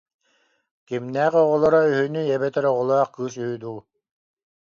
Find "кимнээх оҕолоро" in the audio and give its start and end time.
0.87-1.81